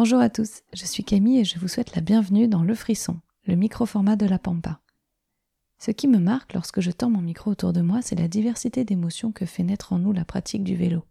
[0.00, 3.18] Bonjour à tous, je suis Camille et je vous souhaite la bienvenue dans Le Frisson,
[3.46, 4.78] le micro-format de la Pampa.
[5.80, 8.84] Ce qui me marque lorsque je tends mon micro autour de moi, c'est la diversité
[8.84, 11.02] d'émotions que fait naître en nous la pratique du vélo.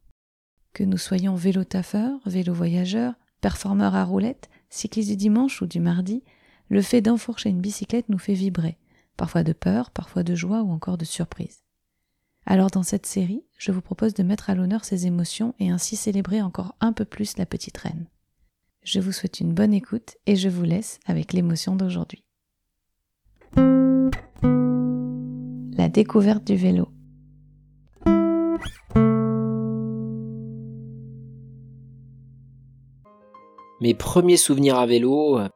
[0.71, 5.81] Que nous soyons vélo taffeurs, vélo voyageurs, performeurs à roulettes, cyclistes du dimanche ou du
[5.81, 6.23] mardi,
[6.69, 8.77] le fait d'enfourcher une bicyclette nous fait vibrer,
[9.17, 11.59] parfois de peur, parfois de joie ou encore de surprise.
[12.45, 15.97] Alors dans cette série, je vous propose de mettre à l'honneur ces émotions et ainsi
[15.97, 18.07] célébrer encore un peu plus la petite reine.
[18.87, 22.23] Je vous souhaite une bonne écoute et je vous laisse avec l'émotion d'aujourd'hui.
[25.77, 26.87] La découverte du vélo.
[33.81, 35.49] Mes premiers souvenirs à vélo, euh,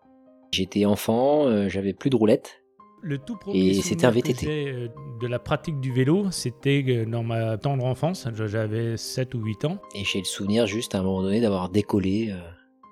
[0.52, 2.62] j'étais enfant, euh, j'avais plus de roulettes.
[3.02, 4.46] Le tout premier Et c'était un VTT.
[4.46, 4.90] euh,
[5.22, 9.78] de la pratique du vélo, c'était dans ma tendre enfance, j'avais 7 ou 8 ans.
[9.96, 12.42] Et j'ai le souvenir juste à un moment donné d'avoir décollé, euh,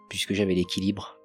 [0.09, 1.15] puisque j'avais l'équilibre.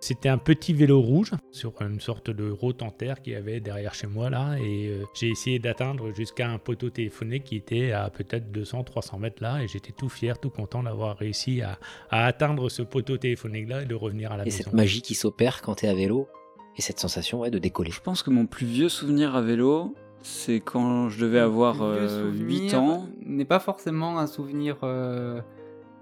[0.00, 3.60] C'était un petit vélo rouge sur une sorte de route en terre qu'il y avait
[3.60, 7.92] derrière chez moi là et euh, j'ai essayé d'atteindre jusqu'à un poteau téléphonique qui était
[7.92, 11.78] à peut-être 200-300 mètres là et j'étais tout fier, tout content d'avoir réussi à,
[12.10, 14.64] à atteindre ce poteau téléphonique là et de revenir à la Et maison.
[14.64, 16.28] cette magie qui s'opère quand t'es à vélo,
[16.76, 17.90] et cette sensation ouais, de décoller.
[17.90, 22.30] Je pense que mon plus vieux souvenir à vélo, c'est quand je devais avoir euh,
[22.32, 25.40] 8 souvenir ans N'est pas forcément un souvenir euh,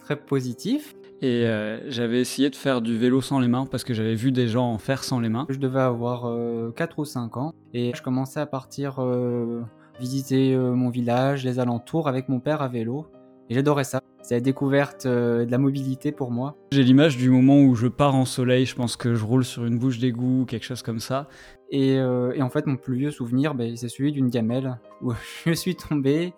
[0.01, 0.95] très positif.
[1.23, 4.33] Et euh, j'avais essayé de faire du vélo sans les mains parce que j'avais vu
[4.33, 5.47] des gens en faire sans les mains.
[5.49, 6.29] Je devais avoir
[6.75, 9.63] 4 ou 5 ans et je commençais à partir euh,
[10.01, 13.07] visiter euh, mon village, les alentours avec mon père à vélo.
[13.53, 14.01] Et j'adorais ça.
[14.23, 16.57] C'est la découverte euh, de la mobilité pour moi.
[16.73, 19.67] J'ai l'image du moment où je pars en soleil, je pense que je roule sur
[19.67, 21.29] une bouche d'égout ou quelque chose comme ça.
[21.69, 25.13] Et, euh, et en fait, mon plus vieux souvenir, ben, c'est celui d'une gamelle où
[25.45, 26.33] je suis tombé.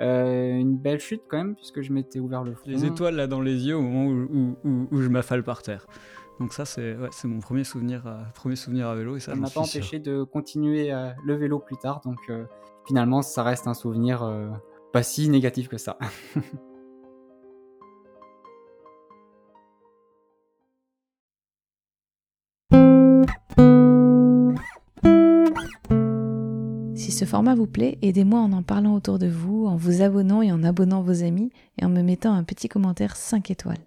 [0.00, 2.70] Euh, une belle chute quand même, puisque je m'étais ouvert le front.
[2.70, 5.62] Les étoiles là dans les yeux au moment où, où- où- où je m'affale par
[5.62, 5.88] terre.
[6.38, 9.40] Donc ça c'est ouais, mon premier souvenir, à, premier souvenir à vélo et ça j'en
[9.40, 9.80] m'a pas sûr.
[9.80, 10.90] empêché de continuer
[11.26, 12.00] le vélo plus tard.
[12.02, 12.16] Donc
[12.86, 14.22] finalement, ça reste un souvenir
[14.92, 15.98] pas si négatif que ça.
[26.94, 30.42] Si ce format vous plaît, aidez-moi en en parlant autour de vous, en vous abonnant
[30.42, 33.84] et en abonnant vos amis et en me mettant un petit commentaire 5 étoiles.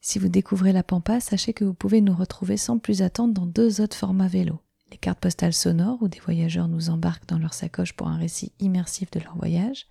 [0.00, 3.46] Si vous découvrez la Pampa, sachez que vous pouvez nous retrouver sans plus attendre dans
[3.46, 4.60] deux autres formats vélo.
[4.90, 8.52] Les cartes postales sonores où des voyageurs nous embarquent dans leur sacoche pour un récit
[8.58, 9.86] immersif de leur voyage.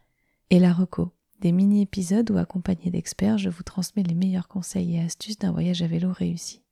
[0.49, 5.01] Et la reco, des mini-épisodes où accompagnés d'experts, je vous transmets les meilleurs conseils et
[5.01, 6.63] astuces d'un voyage à vélo réussi.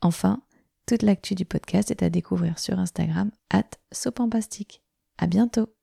[0.00, 0.42] Enfin,
[0.86, 4.82] toute l'actu du podcast est à découvrir sur Instagram, at Sopampastique.
[5.18, 5.74] À bientôt!